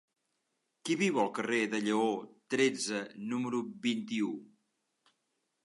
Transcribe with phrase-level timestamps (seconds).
[0.87, 2.07] Qui viu al carrer de Lleó
[2.55, 3.03] tretze
[3.35, 4.35] número vint-i-u?